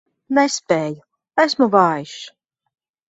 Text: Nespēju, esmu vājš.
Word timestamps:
Nespēju, 0.37 1.05
esmu 1.45 1.69
vājš. 1.79 2.17